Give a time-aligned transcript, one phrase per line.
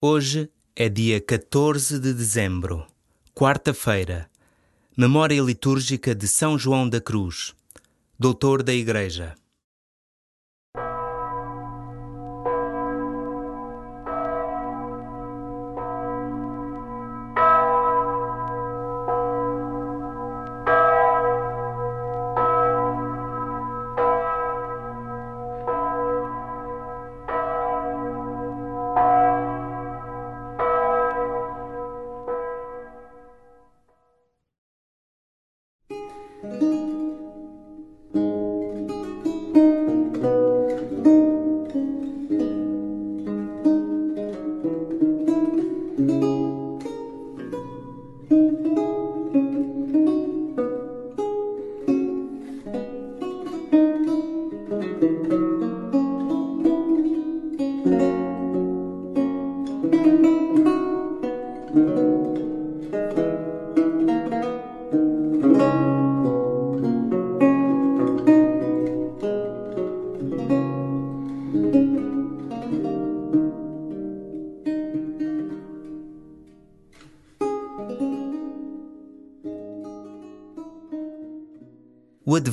[0.00, 2.86] Hoje é dia 14 de dezembro,
[3.34, 4.30] quarta-feira,
[4.96, 7.52] memória litúrgica de São João da Cruz,
[8.16, 9.34] doutor da Igreja.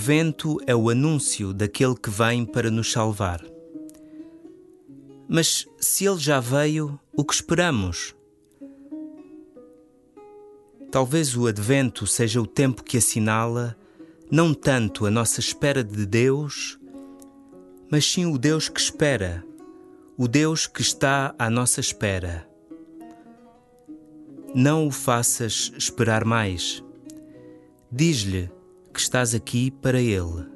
[0.05, 3.43] O advento é o anúncio daquele que vem para nos salvar.
[5.27, 8.13] Mas se ele já veio, o que esperamos?
[10.91, 13.75] Talvez o advento seja o tempo que assinala
[14.29, 16.77] não tanto a nossa espera de Deus,
[17.89, 19.43] mas sim o Deus que espera,
[20.15, 22.47] o Deus que está à nossa espera.
[24.53, 26.83] Não o faças esperar mais.
[27.91, 28.51] Diz-lhe
[28.95, 30.55] que estás aqui para Ele.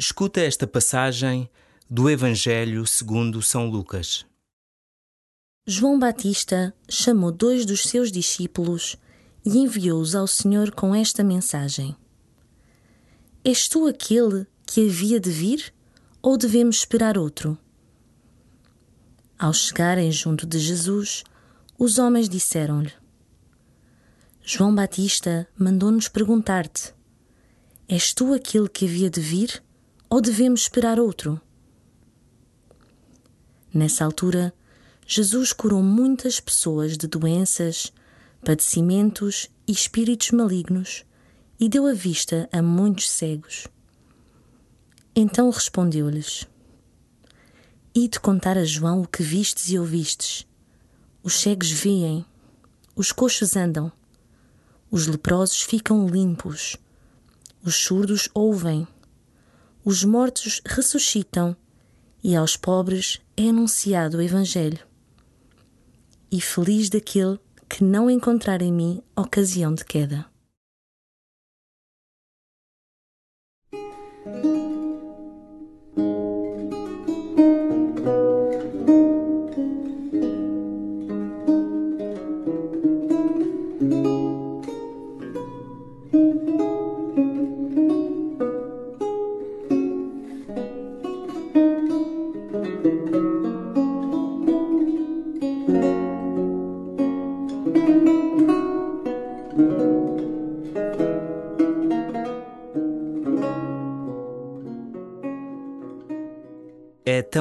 [0.00, 1.50] Escuta esta passagem
[1.90, 4.24] do Evangelho segundo São Lucas.
[5.66, 8.96] João Batista chamou dois dos seus discípulos
[9.44, 11.96] e enviou-os ao Senhor com esta mensagem:
[13.44, 15.74] És tu aquele que havia de vir
[16.22, 17.58] ou devemos esperar outro?
[19.36, 21.24] Ao chegarem junto de Jesus,
[21.76, 22.92] os homens disseram-lhe:
[24.44, 26.94] João Batista mandou-nos perguntar-te:
[27.88, 29.60] És tu aquele que havia de vir
[30.10, 31.40] ou devemos esperar outro?
[33.72, 34.54] Nessa altura,
[35.06, 37.92] Jesus curou muitas pessoas de doenças,
[38.44, 41.04] padecimentos e espíritos malignos
[41.60, 43.66] e deu a vista a muitos cegos.
[45.14, 46.46] Então respondeu-lhes:
[47.94, 50.46] Ide contar a João o que vistes e ouvistes.
[51.22, 52.24] Os cegos veem,
[52.94, 53.92] os coxos andam,
[54.90, 56.76] os leprosos ficam limpos,
[57.62, 58.86] os surdos ouvem
[59.84, 61.56] os mortos ressuscitam
[62.22, 64.86] e aos pobres é anunciado o Evangelho.
[66.30, 67.38] E feliz daquele
[67.68, 70.26] que não encontrar em mim ocasião de queda.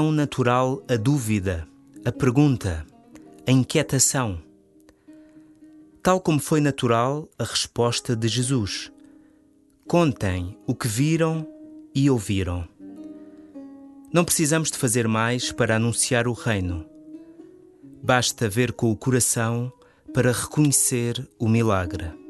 [0.04, 1.68] Natural a dúvida,
[2.06, 2.86] a pergunta,
[3.46, 4.40] a inquietação.
[6.04, 8.92] Tal como foi natural a resposta de Jesus.
[9.88, 11.48] Contem o que viram
[11.94, 12.68] e ouviram.
[14.14, 16.86] Não precisamos de fazer mais para anunciar o Reino.
[18.02, 19.74] Basta ver com o coração
[20.14, 22.27] para reconhecer o milagre.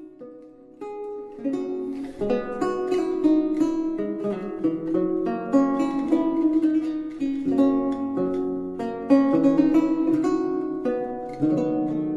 [11.68, 12.17] うん。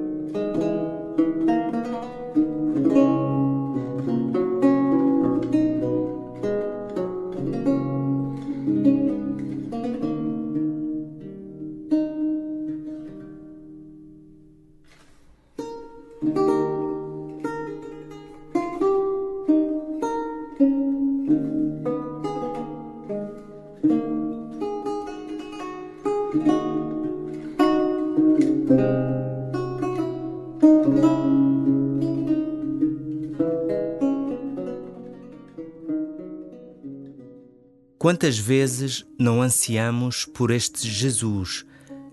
[38.01, 41.67] Quantas vezes não ansiamos por este Jesus,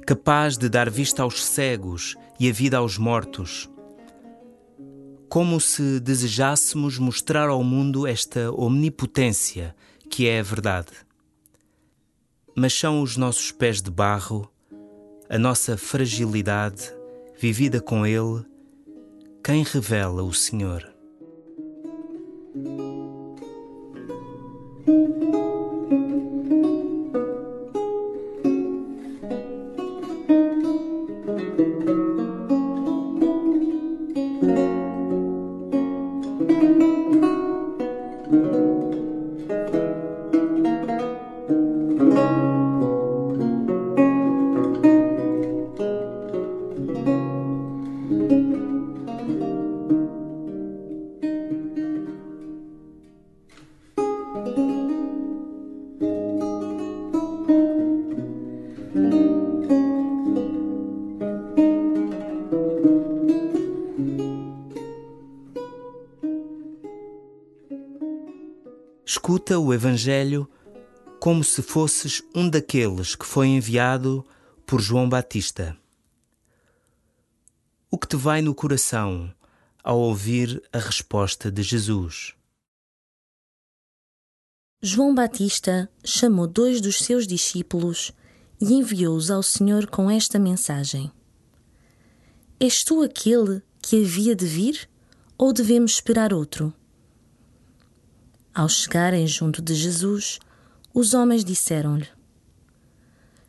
[0.06, 3.70] capaz de dar vista aos cegos e a vida aos mortos?
[5.30, 9.74] Como se desejássemos mostrar ao mundo esta omnipotência
[10.10, 10.92] que é a verdade.
[12.54, 14.52] Mas são os nossos pés de barro,
[15.30, 16.94] a nossa fragilidade,
[17.40, 18.44] vivida com Ele,
[19.42, 20.97] quem revela o Senhor.
[69.10, 70.52] Escuta o Evangelho
[71.18, 74.28] como se fosses um daqueles que foi enviado
[74.66, 75.78] por João Batista.
[77.90, 79.34] O que te vai no coração
[79.82, 82.36] ao ouvir a resposta de Jesus?
[84.82, 88.12] João Batista chamou dois dos seus discípulos
[88.60, 91.10] e enviou-os ao Senhor com esta mensagem:
[92.60, 94.90] És tu aquele que havia de vir
[95.38, 96.74] ou devemos esperar outro?
[98.58, 100.40] Ao chegarem junto de Jesus,
[100.92, 102.08] os homens disseram-lhe: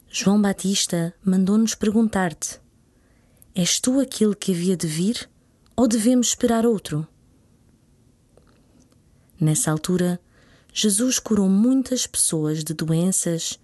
[0.07, 2.61] João Batista mandou-nos perguntar-te:
[3.55, 5.27] És tu aquele que havia de vir
[5.75, 7.09] ou devemos esperar outro?
[9.41, 10.21] Nessa altura,
[10.75, 13.59] Jesus curou muitas pessoas de doenças,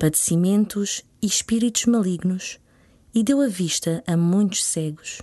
[0.00, 2.58] padecimentos e espíritos malignos
[3.12, 5.20] e deu a vista a muitos cegos.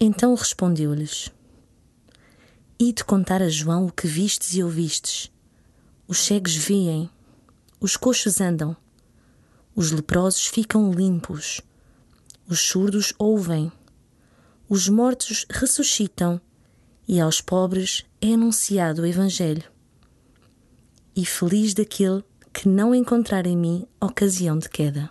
[0.00, 1.30] Então respondeu-lhes:
[2.78, 5.30] e de contar a João o que vistes e ouvistes.
[6.06, 7.10] Os cegos veem,
[7.80, 8.76] os coxos andam,
[9.74, 11.60] os leprosos ficam limpos,
[12.48, 13.72] os surdos ouvem,
[14.68, 16.40] os mortos ressuscitam
[17.08, 19.64] e aos pobres é anunciado o Evangelho.
[21.14, 25.10] E feliz daquele que não encontrar em mim ocasião de queda.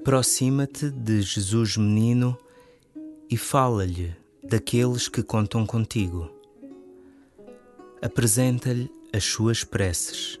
[0.00, 2.34] Aproxima-te de Jesus menino
[3.30, 6.30] e fala-lhe daqueles que contam contigo.
[8.00, 10.40] Apresenta-lhe as suas preces.